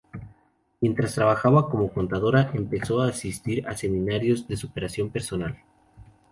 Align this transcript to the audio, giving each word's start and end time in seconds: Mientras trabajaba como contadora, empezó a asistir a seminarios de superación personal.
Mientras 0.79 1.13
trabajaba 1.13 1.69
como 1.69 1.93
contadora, 1.93 2.49
empezó 2.55 3.01
a 3.01 3.09
asistir 3.09 3.67
a 3.67 3.77
seminarios 3.77 4.47
de 4.47 4.57
superación 4.57 5.11
personal. 5.11 5.61